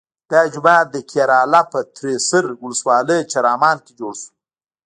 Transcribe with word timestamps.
دا 0.31 0.41
جومات 0.53 0.85
د 0.91 0.97
کیراله 1.09 1.61
په 1.71 1.79
تریسر 1.95 2.43
ولسوالۍ 2.63 3.19
چرامان 3.31 3.77
کې 3.85 3.91
جوړ 3.99 4.13
شو. 4.21 4.31